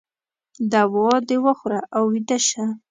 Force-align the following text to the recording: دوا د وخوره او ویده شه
دوا 0.73 1.11
د 1.29 1.31
وخوره 1.45 1.81
او 1.95 2.03
ویده 2.13 2.37
شه 2.47 2.65